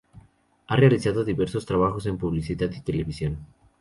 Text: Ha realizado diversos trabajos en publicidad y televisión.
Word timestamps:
Ha 0.65 0.75
realizado 0.75 1.23
diversos 1.23 1.67
trabajos 1.67 2.07
en 2.07 2.17
publicidad 2.17 2.71
y 2.71 2.81
televisión. 2.81 3.37